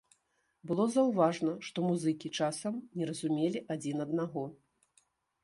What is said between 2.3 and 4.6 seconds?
часам не разумелі адзін аднаго.